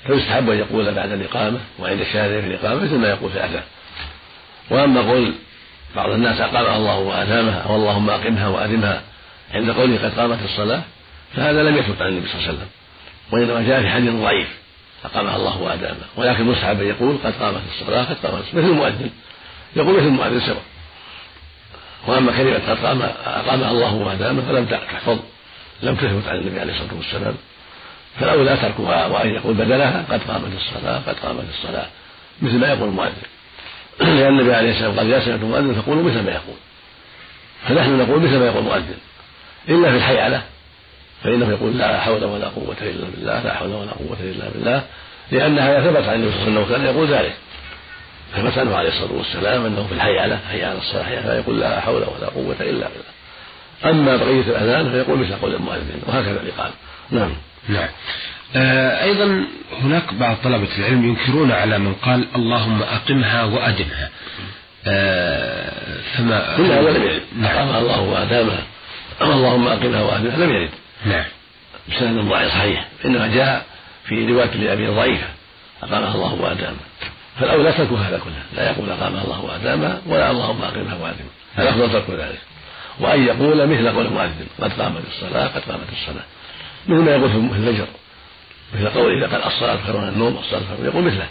فيستحب 0.09 0.51
أن 0.51 0.59
يقول 0.59 0.95
بعد 0.95 1.13
الإقامة 1.13 1.59
وعند 1.79 2.01
الشهادة 2.01 2.41
في 2.41 2.47
الإقامة 2.47 2.85
مثل 2.85 2.95
ما 2.95 3.09
يقول 3.09 3.31
في 3.31 3.37
الأذان 3.37 3.63
وأما 4.71 5.01
قول 5.01 5.35
بعض 5.97 6.11
الناس 6.11 6.41
أقامها 6.41 6.77
الله 6.77 6.99
وأدامها 6.99 7.61
أو 7.61 7.77
اللهم 7.77 8.11
أقمها 8.11 8.49
وأدمها 8.49 9.03
عند 9.55 9.71
قوله 9.71 9.99
قد 9.99 10.19
قامت 10.19 10.39
الصلاة 10.45 10.83
فهذا 11.37 11.63
لم 11.63 11.77
يثبت 11.77 12.03
عن 12.03 12.09
النبي 12.09 12.29
صلى 12.29 12.39
الله 12.39 12.49
عليه 12.49 12.59
وسلم. 12.59 12.69
وإنما 13.33 13.69
جاء 13.69 13.83
في 13.83 13.89
حديث 13.89 14.11
ضعيف 14.11 14.49
أقامها 15.05 15.37
الله 15.37 15.59
وأدامها 15.63 16.07
ولكن 16.17 16.55
أن 16.55 16.87
يقول 16.87 17.19
قد 17.25 17.33
قامت 17.41 17.61
الصلاة 17.81 18.05
قد 18.05 18.17
قامت 18.27 18.45
الصلاة 18.45 18.63
مثل 18.63 18.71
المؤذن. 18.71 19.11
يقول 19.77 19.97
مثل 19.97 20.07
المؤذن 20.07 20.41
سواء. 20.41 20.63
وأما 22.07 22.33
كلمة 22.33 22.55
قد 22.69 22.87
قام 22.87 23.03
أقامها 23.27 23.71
الله 23.71 23.95
وادامها 23.95 24.45
فلم 24.45 24.65
تحفظ 24.65 25.19
لم 25.83 25.95
تثبت 25.95 26.29
عن 26.29 26.37
النبي 26.37 26.61
عليه 26.61 26.73
الصلاة 26.73 26.95
والسلام. 26.97 27.35
فالاولى 28.21 28.57
تركها 28.57 29.07
وأن 29.07 29.35
يقول 29.35 29.55
بدلها 29.55 30.05
قد 30.11 30.21
قامت 30.23 30.53
الصلاه 30.57 30.99
قد 31.07 31.15
قامت 31.15 31.45
الصلاه 31.49 31.87
مثل 32.43 32.59
ما 32.59 32.69
يقول 32.69 32.89
المؤذن. 32.89 33.13
لأن 34.01 34.39
النبي 34.39 34.55
عليه 34.55 34.71
الصلاة 34.71 34.89
والسلام 34.89 34.99
قال 34.99 35.15
إذا 35.15 35.25
سمعتم 35.25 35.45
المؤذن 35.45 35.83
فقولوا 35.83 36.03
مثل 36.03 36.23
ما 36.23 36.31
يقول. 36.31 36.57
فنحن 37.69 37.99
نقول 37.99 38.23
مثل 38.23 38.39
ما 38.39 38.47
يقول 38.47 38.59
المؤذن. 38.59 38.99
إلا 39.69 39.91
في 39.91 39.97
الحيعله 39.97 40.43
فإنه 41.25 41.51
يقول 41.51 41.79
لا 41.79 42.01
حول 42.01 42.25
ولا 42.25 42.49
قوة 42.49 42.77
إلا 42.83 43.07
بالله 43.17 43.43
لا 43.43 43.55
حول 43.55 43.73
ولا 43.73 43.91
قوة 43.91 44.17
إلا 44.21 44.49
بالله 44.49 44.83
لأن 45.31 45.59
هذا 45.59 45.81
ثبت 45.81 46.09
عن 46.09 46.15
النبي 46.15 46.33
صلى 46.33 46.49
الله 46.49 46.61
عليه 46.61 46.73
وسلم 46.73 46.85
يقول 46.85 47.09
ذلك. 47.09 47.35
ثبت 48.37 48.59
عنه 48.59 48.77
عليه 48.77 48.89
الصلاة 48.89 49.13
والسلام 49.13 49.67
أنه 49.67 49.87
في 49.87 49.95
الحيعله 49.95 50.39
حي 50.51 50.65
على 50.65 50.79
الصلاة 50.79 51.21
فيقول 51.23 51.61
لا 51.61 51.81
حول 51.81 52.03
ولا 52.03 52.27
قوة 52.27 52.57
إلا 52.61 52.89
بالله. 52.89 53.19
أما 53.85 54.17
بقية 54.17 54.41
الأذان 54.41 54.91
فيقول 54.91 55.19
مثل 55.19 55.35
قول 55.35 55.55
المؤذن 55.55 56.03
وهكذا 56.07 56.41
الإقامة. 56.41 56.73
نعم. 57.11 57.33
نعم. 57.69 57.89
آه، 58.57 59.05
أيضا 59.05 59.45
هناك 59.83 60.15
بعض 60.15 60.37
طلبة 60.45 60.69
العلم 60.79 61.05
ينكرون 61.05 61.53
على 61.53 61.79
من 61.79 61.95
قال 61.95 62.27
اللهم 62.37 62.83
أقمها 62.83 63.45
وأدمها. 63.45 64.11
آه، 64.87 65.71
فما 66.17 66.57
كل 66.57 66.63
هذا 66.63 66.91
لم 66.91 67.03
يرد. 67.03 67.23
نعم. 67.37 67.57
اقامها 67.57 67.79
الله 67.79 68.01
وأدامها. 68.01 68.63
أما 69.23 69.35
اللهم 69.35 69.69
أقمها 69.69 70.03
وأدمها 70.03 70.37
لم 70.37 70.51
يرد. 70.51 70.71
نعم. 71.07 71.25
بسند 71.89 72.19
ضعيف 72.31 72.53
صحيح. 72.53 72.89
إنما 73.05 73.27
جاء 73.27 73.67
في 74.05 74.27
رواية 74.27 74.55
لأبي 74.55 74.87
ضعيفه 74.87 75.27
اقامها 75.83 76.15
الله 76.15 76.35
وأدامها. 76.35 76.89
فالأولى 77.41 77.73
ترك 77.73 77.93
هذا 77.93 78.19
كله. 78.19 78.43
لا 78.57 78.71
يقول 78.71 78.91
اقامها 78.91 79.25
الله 79.25 79.41
وأدامها 79.41 80.01
ولا 80.07 80.31
اللهم 80.31 80.63
أقمها 80.63 80.95
وأدمها. 80.95 81.39
الافضل 81.59 81.93
ترك 81.93 82.11
ذلك. 82.11 82.41
وأن 83.01 83.27
يقول 83.27 83.67
مثل 83.67 83.89
قول 83.89 84.07
المؤذن. 84.07 84.47
قد 84.61 84.73
قامت 84.73 85.03
الصلاة 85.09 85.47
قد 85.47 85.61
قامت 85.61 85.89
الصلاة. 85.93 86.25
مثل 86.87 87.01
ما 87.01 87.11
يقول 87.11 87.31
في 87.31 87.37
الفجر 87.37 87.87
مثل 88.75 88.89
قوله 88.89 89.19
إذا 89.19 89.27
قال 89.27 89.45
الصلاة 89.45 89.79
خير 89.87 89.97
من 89.97 90.09
النوم 90.09 90.39
الصلاة 90.39 90.61
خير 90.77 90.87
يقول 90.87 91.05
مثله. 91.05 91.29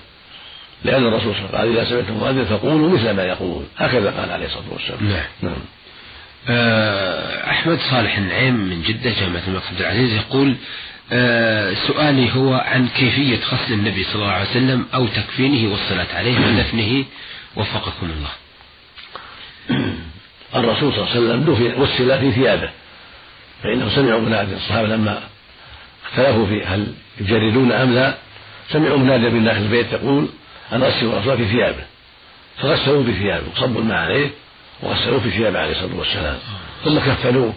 لأن 0.84 1.08
الرسول 1.08 1.34
صلى 1.34 1.46
الله 1.46 1.60
عليه 1.60 1.72
وسلم 1.72 1.78
قال 1.78 1.78
إذا 1.78 1.90
سمعتم 1.90 2.14
المؤذن 2.14 2.46
فقولوا 2.46 2.90
مثل 2.90 3.12
ما 3.12 3.24
يقول 3.24 3.64
هكذا 3.78 4.12
قال 4.12 4.32
عليه 4.32 4.46
الصلاة 4.46 4.64
والسلام. 4.72 5.08
نعم. 5.10 5.24
نعم. 5.42 5.62
آه، 6.50 7.50
أحمد 7.50 7.80
صالح 7.80 8.18
النعيم 8.18 8.54
من 8.54 8.82
جدة 8.82 9.10
جامعة 9.20 9.44
الملك 9.48 9.64
عبد 9.72 9.80
العزيز 9.82 10.14
يقول 10.14 10.56
آه، 11.12 11.74
سؤالي 11.88 12.36
هو 12.36 12.54
عن 12.54 12.88
كيفية 12.88 13.40
غسل 13.46 13.74
النبي 13.74 14.04
صلى 14.04 14.16
الله 14.16 14.32
عليه 14.32 14.50
وسلم 14.50 14.86
أو 14.94 15.08
تكفينه 15.08 15.72
والصلاة 15.72 16.08
عليه 16.16 16.38
ودفنه. 16.46 17.06
وفقكم 17.56 18.10
الله. 18.10 18.30
الرسول 20.56 20.94
صلى 20.94 21.04
الله 21.04 21.10
عليه 21.10 21.20
وسلم 21.20 21.44
دفن 21.44 21.82
غسل 21.82 22.20
في 22.20 22.32
ثيابه 22.32 22.70
فإنه 23.64 23.96
سمعوا 23.96 24.22
منادي 24.22 24.56
الصحابة 24.56 24.88
لما 24.88 25.24
اختلفوا 26.08 26.46
في 26.46 26.64
هل 26.66 26.88
يجردون 27.22 27.72
أم 27.72 27.94
لا؟ 27.94 28.18
سمعوا 28.70 28.98
منادي 28.98 29.30
من 29.30 29.44
داخل 29.44 29.62
البيت 29.62 29.94
يقول 29.94 30.28
أن 30.74 30.84
غسلوا 30.84 31.14
الرسول 31.14 31.38
في 31.38 31.46
ثيابه. 31.48 31.84
فغسلوه 32.58 33.04
بثيابه 33.04 33.44
وصبوا 33.56 33.82
الماء 33.82 33.98
عليه 33.98 34.30
وغسلوه 34.84 35.20
في 35.20 35.32
ثيابه 35.32 35.60
عليه 35.60 35.72
الصلاة 35.72 35.96
والسلام. 35.96 36.38
ثم 36.84 37.00
كفنوه 37.00 37.54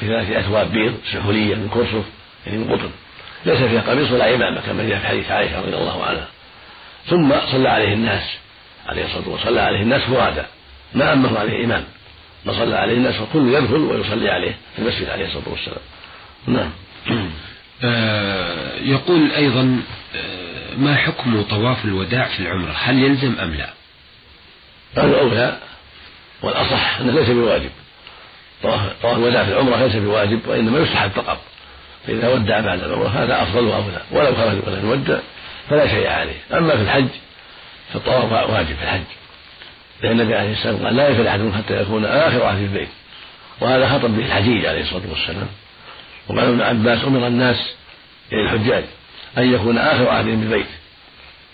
في 0.00 0.06
ثلاثة 0.06 0.40
أثواب 0.40 0.72
بيض 0.72 0.94
سحولية 1.12 1.54
من 1.54 1.68
كرسف 1.68 2.04
يعني 2.46 2.58
من 2.58 2.72
قطن 2.72 2.90
ليس 3.46 3.58
فيها 3.58 3.80
قميص 3.80 4.10
ولا 4.10 4.24
عمامة 4.24 4.60
كما 4.60 4.88
جاء 4.88 4.98
في 4.98 5.06
حديث 5.06 5.30
عائشة 5.30 5.60
رضي 5.60 5.76
الله 5.76 6.04
عنها. 6.04 6.28
ثم 7.06 7.32
صلى 7.52 7.68
عليه 7.68 7.92
الناس 7.92 8.22
عليه 8.86 9.04
الصلاة 9.04 9.28
والسلام 9.28 9.52
صلى 9.52 9.60
عليه 9.60 9.82
الناس 9.82 10.02
فرادا 10.02 10.46
ما 10.94 11.12
أمه 11.12 11.38
عليه 11.38 11.64
إمام 11.64 11.84
فصلى 12.44 12.76
عليه 12.76 12.92
الناس 12.92 13.14
فكل 13.14 13.54
يدخل 13.54 13.76
ويصلي 13.76 14.30
عليه 14.30 14.56
في 14.76 14.82
المسجد 14.82 15.08
عليه 15.08 15.26
الصلاة 15.26 15.48
والسلام. 15.48 15.80
نعم. 16.46 16.70
يقول 18.82 19.32
أيضا 19.32 19.82
آه، 20.16 20.74
ما 20.76 20.96
حكم 20.96 21.42
طواف 21.42 21.84
الوداع 21.84 22.24
في 22.28 22.40
العمرة؟ 22.40 22.72
هل 22.78 23.02
يلزم 23.02 23.34
أم 23.42 23.54
لا؟ 23.54 23.70
الأولى 24.96 25.58
والأصح 26.42 27.00
أنه 27.00 27.12
ليس 27.12 27.28
بواجب. 27.28 27.70
طواف 28.62 29.16
الوداع 29.16 29.44
في 29.44 29.50
العمرة 29.52 29.76
ليس 29.76 29.96
بواجب 29.96 30.40
وإنما 30.46 30.78
يستحب 30.78 31.10
فقط 31.10 31.40
فإذا 32.06 32.28
ودع 32.28 32.60
بعد 32.60 32.82
العمرة 32.82 33.08
هذا 33.08 33.42
أفضل 33.42 33.64
وأولى. 33.64 34.02
ولو 34.10 34.34
خرج 34.34 34.58
ولم 34.66 34.90
يودع 34.90 35.18
فلا 35.70 35.88
شيء 35.88 36.08
عليه. 36.08 36.36
أما 36.52 36.76
في 36.76 36.82
الحج 36.82 37.08
فالطواف 37.92 38.50
واجب 38.50 38.76
في 38.76 38.82
الحج. 38.82 39.02
لأن 40.02 40.20
النبي 40.20 40.34
عليه 40.34 40.52
السلام 40.52 40.84
قال 40.84 40.96
لا 40.96 41.08
يفعل 41.08 41.26
أحدكم 41.26 41.52
حتى 41.52 41.82
يكون 41.82 42.04
آخر 42.04 42.44
عهد 42.44 42.62
البيت. 42.62 42.88
وهذا 43.60 43.88
خطب 43.88 44.16
به 44.16 44.26
الحجيج 44.26 44.66
عليه 44.66 44.80
الصلاة 44.80 45.02
والسلام. 45.10 45.48
وقال 46.28 46.48
ابن 46.48 46.60
عباس 46.60 47.04
أمر 47.04 47.26
الناس 47.26 47.74
إلى 48.32 48.42
الحجاج 48.42 48.84
أن 49.38 49.54
يكون 49.54 49.78
آخر 49.78 50.08
عهدهم 50.08 50.40
بالبيت 50.40 50.66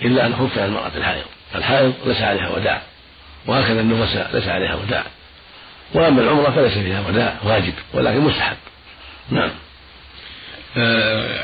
إلا 0.03 0.27
أن 0.27 0.35
خف 0.37 0.59
عن 0.59 0.65
المرأة 0.65 0.91
الحائض. 0.97 1.25
الحائض 1.55 1.95
ليس 2.07 2.23
عليها 2.23 2.49
وداع 2.49 2.83
وهكذا 3.47 3.81
النفساء 3.81 4.31
ليس 4.35 4.49
عليها 4.49 4.75
وداع. 4.75 5.05
وأما 5.95 6.23
العمرة 6.23 6.51
فليس 6.51 6.73
فيها 6.73 7.09
وداع 7.09 7.37
واجب 7.45 7.75
ولكن 7.93 8.21
مستحب. 8.21 8.57
نعم. 9.31 9.51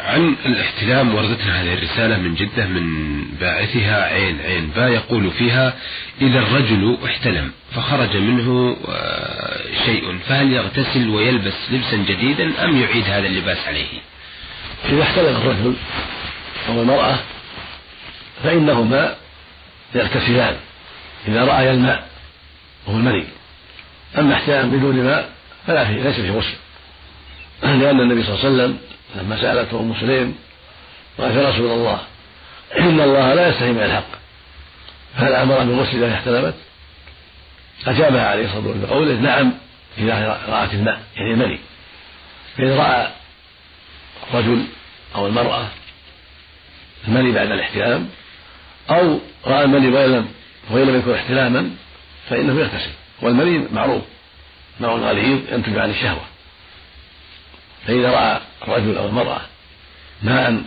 عن 0.05 0.37
الاحتلام 0.47 1.15
وردتنا 1.15 1.63
هذه 1.63 1.75
الرسالة 1.75 2.17
من 2.17 2.35
جدة 2.35 2.67
من 2.67 3.25
باعثها 3.41 4.05
عين 4.05 4.41
عين 4.41 4.71
با 4.77 4.89
يقول 4.89 5.31
فيها 5.31 5.75
إذا 6.21 6.39
الرجل 6.39 6.99
احتلم 7.05 7.53
فخرج 7.73 8.17
منه 8.17 8.77
آه 8.89 9.61
شيء 9.87 10.19
فهل 10.29 10.53
يغتسل 10.53 11.09
ويلبس 11.09 11.55
لبسا 11.71 11.97
جديدا 11.97 12.65
أم 12.65 12.81
يعيد 12.83 13.05
هذا 13.05 13.27
اللباس 13.27 13.59
عليه؟ 13.67 13.87
إذا 14.89 15.03
احتلم 15.03 15.37
الرجل 15.37 15.75
أو 16.69 16.83
المرأة 16.83 17.19
فإنهما 18.45 19.15
يغتسلان 19.95 20.57
إذا 21.29 21.45
رأيا 21.45 21.73
الماء 21.73 22.09
وهو 22.87 22.97
المني 22.97 23.25
أما 24.19 24.35
احتلام 24.35 24.71
بدون 24.71 24.97
ماء 24.97 25.31
فلا 25.67 25.85
فيه 25.85 26.03
ليس 26.03 26.21
فيه 26.21 26.31
غسل. 26.31 26.55
لأن 27.63 28.01
النبي 28.01 28.23
صلى 28.23 28.35
الله 28.35 28.45
عليه 28.45 28.55
وسلم 28.55 28.79
لما 29.15 29.41
سألته 29.41 29.81
أم 29.81 29.95
سليم 30.01 30.35
قالت 31.19 31.37
يا 31.37 31.49
رسول 31.49 31.71
الله 31.71 32.01
إن 32.79 33.01
الله 33.01 33.35
لا 33.35 33.49
يستحي 33.49 33.73
من 33.73 33.83
الحق. 33.83 34.21
هل 35.15 35.33
أمر 35.33 35.59
بالغسل 35.59 36.05
إذا 36.05 36.15
احتلمت؟ 36.15 36.55
أجابها 37.87 38.27
عليه 38.29 38.45
الصلاة 38.45 38.67
والسلام 38.67 38.81
بقوله 38.87 39.15
نعم 39.15 39.53
إذا 39.99 40.41
رأت 40.49 40.75
الماء 40.75 41.01
يعني 41.17 41.33
المني 41.33 41.59
فإذا 42.57 42.77
رأى 42.77 43.11
الرجل 44.31 44.65
أو 45.15 45.27
المرأة 45.27 45.69
المني 47.09 47.33
بعد 47.33 47.51
الاحتلام 47.51 48.09
أو 48.91 49.19
رأى 49.47 49.65
المني 49.65 49.89
وإن 49.89 50.13
لم 50.13 50.29
وإن 50.71 50.87
لم 50.87 50.99
يكن 50.99 51.15
احتلاما 51.15 51.71
فإنه 52.29 52.61
يغتسل. 52.61 52.91
والمني 53.23 53.67
معروف 53.73 54.03
ماء 54.81 54.91
غليظ 54.91 55.41
ينتج 55.53 55.79
عن 55.79 55.91
الشهوة. 55.91 56.23
فإذا 57.91 58.11
رأى 58.11 58.41
الرجل 58.63 58.99
أو 58.99 59.07
المرأة 59.07 59.41
ماء 60.23 60.63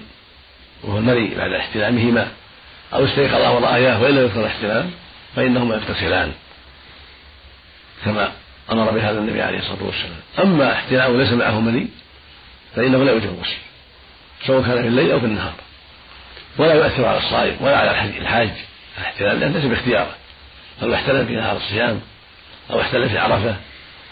وهو 0.84 0.98
المني 0.98 1.36
بعد 1.36 1.52
احتلامهما 1.52 2.28
أو 2.94 3.06
استيقظ 3.06 3.56
ورآياه 3.56 4.02
وإن 4.02 4.16
لم 4.16 4.26
يكن 4.26 4.40
الاحتلام 4.40 4.92
فإنهما 5.36 5.76
يغتسلان 5.76 6.32
كما 8.06 8.32
أمر 8.72 8.92
بهذا 8.92 9.20
النبي 9.20 9.42
عليه 9.42 9.60
الصلاة 9.60 9.84
والسلام. 9.84 10.20
أما 10.40 10.74
احتلام 10.74 11.18
ليس 11.18 11.32
معه 11.32 11.60
مني 11.60 11.88
فإنه 12.76 13.04
لا 13.04 13.12
يوجب 13.12 13.30
الغسل 13.30 13.58
سواء 14.48 14.62
كان 14.62 14.82
في 14.82 14.88
الليل 14.88 15.12
أو 15.12 15.20
في 15.20 15.26
النهار. 15.26 15.54
ولا 16.58 16.74
يؤثر 16.74 17.06
على 17.06 17.18
الصائم 17.18 17.58
ولا 17.62 17.78
على 17.78 18.18
الحاج. 18.18 18.50
الاحتلال 18.98 19.40
لأنه 19.40 19.58
ليس 19.58 19.66
باختياره. 19.66 20.16
فلو 20.82 20.94
احتلم 20.94 21.26
في 21.26 21.36
نهار 21.36 21.58
الصيام 21.58 22.02
أو 22.72 22.82
احتلم 22.82 23.10
في 23.10 23.18
عرفة 23.18 23.56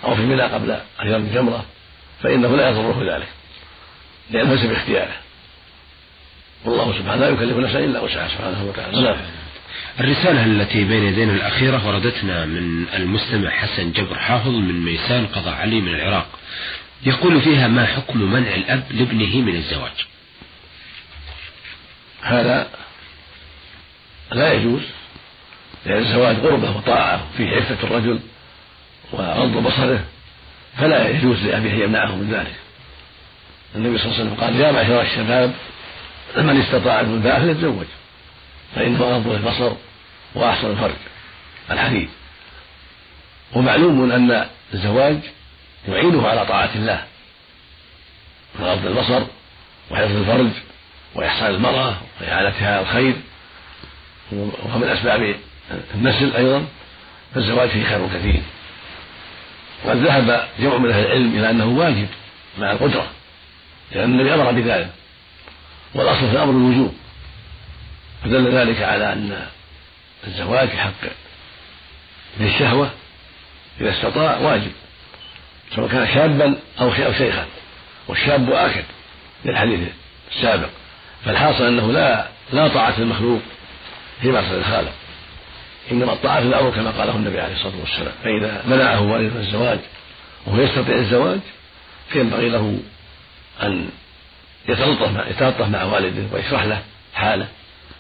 أو 0.04 0.16
في 0.16 0.22
منى 0.22 0.42
قبل 0.42 0.72
أن 0.72 1.08
يرمي 1.08 1.28
الجمرة 1.28 1.66
فإنه 2.24 2.56
لا 2.58 2.70
يضره 2.70 3.16
ذلك 3.16 3.28
لأنه 4.32 4.54
ليس 4.54 4.66
باختياره. 4.66 5.16
والله 6.66 6.94
سبحانه 7.00 7.16
لا 7.16 7.30
يكلف 7.30 7.58
نفسا 7.58 7.80
إلا 7.80 8.00
وسعها 8.00 8.28
سبحانه 8.28 8.66
وتعالى. 8.66 9.02
نعم. 9.02 9.18
الرسالة 10.00 10.46
التي 10.46 10.84
بين 10.84 11.04
يدينا 11.04 11.34
الأخيرة 11.34 11.88
وردتنا 11.88 12.46
من 12.46 12.86
المستمع 12.94 13.50
حسن 13.50 13.92
جبر 13.92 14.20
حافظ 14.20 14.48
من 14.48 14.86
ميسان 14.86 15.28
قضاء 15.28 15.54
علي 15.54 15.82
من 15.82 15.96
العراق. 15.96 16.28
يقول 17.06 17.42
فيها 17.42 17.68
ما 17.68 17.86
حكم 17.86 18.22
منع 18.22 18.56
الأب 18.56 18.84
لابنه 18.92 19.36
من 19.36 19.56
الزواج؟ 19.56 20.06
هذا 22.22 22.70
لا 24.32 24.54
يجوز 24.54 24.82
لأن 25.86 25.98
الزواج 25.98 26.36
قربة 26.36 26.78
وطاعة 26.78 27.28
فيه 27.38 27.50
عفة 27.50 27.84
الرجل 27.84 28.20
وغض 29.12 29.64
بصره. 29.64 30.06
فلا 30.78 31.10
يجوز 31.10 31.44
لأبيه 31.44 31.74
أن 31.74 31.82
يمنعه 31.82 32.16
من 32.16 32.30
ذلك. 32.32 32.56
النبي 33.76 33.98
صلى 33.98 34.06
الله 34.06 34.20
عليه 34.20 34.30
وسلم 34.30 34.44
قال 34.44 34.56
يا 34.56 34.72
معشر 34.72 35.02
الشباب 35.02 35.54
من 36.38 36.62
استطاع 36.62 37.00
الباء 37.00 37.40
فليتزوج 37.40 37.86
فإنه 38.76 39.04
أغض 39.04 39.28
البصر 39.28 39.74
وأحسن 40.36 40.72
الفرج. 40.72 40.96
الحديث. 41.72 42.10
ومعلوم 43.54 44.12
أن 44.12 44.46
الزواج 44.74 45.18
يعينه 45.88 46.28
على 46.28 46.46
طاعة 46.46 46.70
الله 46.76 47.04
غض 48.62 48.86
البصر 48.86 49.24
وحفظ 49.92 50.16
الفرج 50.16 50.50
وإحسان 51.16 51.56
المرأة 51.56 51.96
وإعانتها 52.22 52.82
الخير. 52.82 53.16
وهو 54.32 54.78
من 54.80 54.88
أسباب 54.88 55.36
النسل 55.96 56.36
أيضا 56.36 56.66
فالزواج 57.34 57.70
فيه 57.70 57.84
خير 57.84 58.08
كثير. 58.08 58.42
وقد 59.86 59.98
ذهب 59.98 60.48
جمع 60.60 60.78
من 60.78 60.92
أهل 60.92 61.06
العلم 61.06 61.38
إلى 61.38 61.50
أنه 61.50 61.66
واجب 61.66 62.08
مع 62.58 62.72
القدرة 62.72 63.08
لأن 63.92 64.20
النبي 64.20 64.34
أمر 64.34 64.52
بذلك 64.52 64.90
والأصل 65.94 66.20
في 66.20 66.32
الأمر 66.32 66.52
الوجوب 66.52 66.96
فدل 68.24 68.52
ذلك 68.52 68.82
على 68.82 69.14
أن 69.14 69.48
الزواج 70.28 70.70
حق 70.70 71.10
للشهوة 72.40 72.92
إذا 73.82 73.92
استطاع 73.92 74.38
واجب 74.38 74.72
سواء 75.76 75.88
كان 75.88 76.08
شابا 76.14 76.56
أو 76.82 76.94
شيخا 76.94 77.46
والشاب 78.08 78.52
آكد 78.52 78.84
للحديث 79.46 79.80
السابق 80.32 80.70
فالحاصل 81.26 81.64
أنه 81.64 81.92
لا 81.92 82.28
لا 82.54 82.68
طاعة 82.68 82.94
المخلوق 82.98 83.42
في 84.22 84.28
معصية 84.28 84.58
الخالق. 84.58 84.94
إنما 85.92 86.14
الطاعة 86.14 86.42
في 86.42 86.48
الأمر 86.48 86.70
كما 86.72 86.92
قاله 86.92 87.16
النبي 87.16 87.40
عليه 87.40 87.54
الصلاة 87.54 87.80
والسلام. 87.80 88.14
فإذا 88.24 88.64
منعه 88.68 89.02
والده 89.02 89.40
الزواج 89.40 89.80
وهو 90.46 90.62
يستطيع 90.62 90.96
الزواج 90.96 91.40
فينبغي 92.10 92.50
له 92.50 92.80
أن 93.64 93.90
يتلطف 94.70 95.28
يتلطف 95.30 95.68
مع 95.68 95.84
والده 95.84 96.24
ويشرح 96.36 96.64
له 96.64 96.82
حاله 97.14 97.48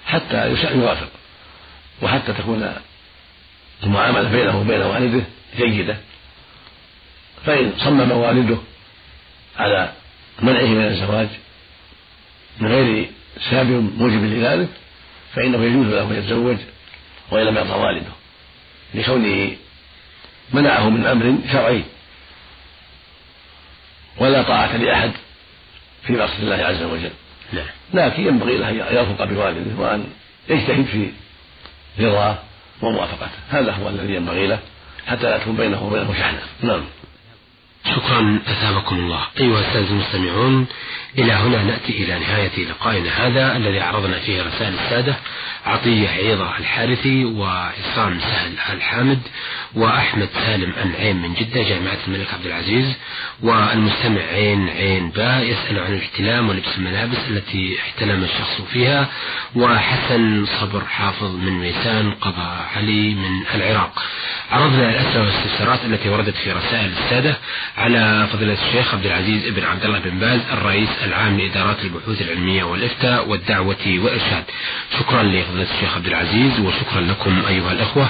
حتى 0.05 0.55
يوافق. 0.75 1.09
وحتى 2.01 2.33
تكون 2.33 2.73
المعاملة 3.83 4.29
بينه 4.29 4.59
وبين 4.59 4.81
والده 4.81 5.23
جيدة. 5.57 5.97
فإن 7.45 7.73
صمم 7.77 8.11
والده 8.11 8.57
على 9.57 9.91
منعه 10.41 10.65
من 10.65 10.87
الزواج 10.87 11.27
من 12.59 12.67
غير 12.67 13.09
سبب 13.51 13.93
موجب 13.97 14.23
لذلك 14.23 14.69
فإنه 15.35 15.63
يجوز 15.63 15.87
له 15.87 16.01
أن 16.01 16.15
يتزوج 16.15 16.57
وإن 17.31 17.45
لم 17.45 17.57
يرضى 17.57 17.73
والده 17.73 18.11
لكونه 18.93 19.55
منعه 20.53 20.89
من 20.89 21.05
أمر 21.05 21.37
شرعي 21.51 21.83
ولا 24.17 24.43
طاعة 24.43 24.77
لأحد 24.77 25.11
في 26.03 26.13
معصية 26.13 26.43
الله 26.43 26.55
عز 26.55 26.83
وجل. 26.83 27.11
نعم. 27.53 27.65
لكن 27.93 28.27
ينبغي 28.27 28.57
له 28.57 28.69
أن 28.69 28.95
يرفق 28.95 29.23
بوالده 29.23 29.81
وأن 29.81 30.07
يجتهد 30.49 30.85
في 30.85 31.11
رضاه 31.99 32.37
وموافقته. 32.81 33.37
هذا 33.49 33.71
هو 33.71 33.89
الذي 33.89 34.15
ينبغي 34.15 34.47
له 34.47 34.59
حتى 35.07 35.23
لا 35.23 35.37
تكون 35.37 35.55
بينه 35.55 35.83
وبينه 35.83 36.13
شحنة. 36.13 36.41
نعم. 36.61 36.83
شكرا 37.85 38.39
أثابكم 38.47 38.95
الله. 38.95 39.21
أيها 39.39 39.59
السادة 39.59 39.89
المستمعون 39.89 40.67
إلى 41.17 41.33
هنا 41.33 41.63
نأتي 41.63 42.03
إلى 42.03 42.19
نهاية 42.19 42.65
لقائنا 42.69 43.09
هذا 43.27 43.55
الذي 43.57 43.79
عرضنا 43.79 44.19
فيه 44.19 44.41
رسائل 44.41 44.73
السادة 44.73 45.15
عطية 45.65 46.09
عيضة 46.09 46.57
الحارثي 46.57 47.25
وعصام 47.25 48.19
سهل 48.19 48.53
الحامد 48.73 49.19
وأحمد 49.75 50.29
سالم 50.33 50.73
النعيم 50.83 51.21
من 51.21 51.33
جدة 51.33 51.63
جامعة 51.63 51.97
الملك 52.07 52.33
عبد 52.33 52.45
العزيز 52.45 52.93
والمستمع 53.43 54.21
عين 54.21 54.69
عين 54.69 55.09
با 55.09 55.39
يسأل 55.41 55.79
عن 55.79 55.93
الاحتلام 55.93 56.49
ولبس 56.49 56.77
الملابس 56.77 57.17
التي 57.29 57.77
احتلم 57.79 58.23
الشخص 58.23 58.61
فيها 58.61 59.07
وحسن 59.55 60.45
صبر 60.45 60.85
حافظ 60.85 61.35
من 61.35 61.51
ميسان 61.59 62.11
قضاء 62.11 62.67
علي 62.75 63.13
من 63.15 63.43
العراق. 63.55 64.03
عرضنا 64.51 64.89
الأسئلة 64.89 65.19
والاستفسارات 65.19 65.79
التي 65.85 66.09
وردت 66.09 66.35
في 66.35 66.51
رسائل 66.51 66.91
السادة. 67.03 67.37
على 67.77 68.27
فضيلة 68.33 68.53
الشيخ 68.67 68.93
عبد 68.93 69.05
العزيز 69.05 69.47
بن 69.49 69.63
عبد 69.63 69.85
الله 69.85 69.99
بن 69.99 70.19
باز 70.19 70.39
الرئيس 70.53 70.89
العام 71.03 71.39
لإدارات 71.39 71.77
البحوث 71.83 72.21
العلمية 72.21 72.63
والإفتاء 72.63 73.27
والدعوة 73.29 73.77
والإرشاد. 73.87 74.43
شكرا 74.99 75.23
لفضيلة 75.23 75.67
الشيخ 75.75 75.95
عبد 75.95 76.07
العزيز 76.07 76.59
وشكرا 76.59 77.01
لكم 77.01 77.43
أيها 77.47 77.71
الأخوة. 77.71 78.09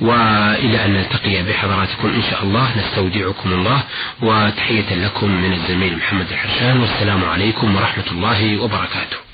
وإلى 0.00 0.84
أن 0.84 0.92
نلتقي 0.92 1.42
بحضراتكم 1.42 2.08
إن 2.08 2.22
شاء 2.30 2.42
الله 2.42 2.78
نستودعكم 2.78 3.52
الله. 3.52 3.82
وتحية 4.22 4.94
لكم 4.94 5.30
من 5.30 5.52
الزميل 5.52 5.96
محمد 5.96 6.26
الحرشان. 6.30 6.80
والسلام 6.80 7.24
عليكم 7.24 7.76
ورحمة 7.76 8.06
الله 8.12 8.58
وبركاته. 8.58 9.29